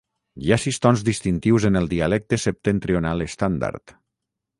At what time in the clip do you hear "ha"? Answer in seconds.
0.53-0.57